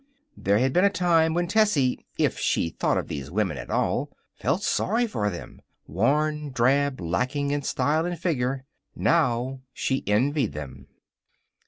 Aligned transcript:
There 0.35 0.57
had 0.57 0.73
been 0.73 0.83
a 0.83 0.89
time 0.89 1.35
when 1.35 1.47
Tessie, 1.47 2.03
if 2.17 2.39
she 2.39 2.69
thought 2.69 2.97
of 2.97 3.07
these 3.07 3.29
women 3.29 3.55
at 3.59 3.69
all, 3.69 4.09
felt 4.35 4.63
sorry 4.63 5.05
for 5.05 5.29
them 5.29 5.61
worn, 5.85 6.49
drab, 6.49 6.99
lacking 6.99 7.51
in 7.51 7.61
style 7.61 8.03
and 8.03 8.17
figure. 8.19 8.65
Now 8.95 9.59
she 9.73 10.03
envied 10.07 10.53
them. 10.53 10.87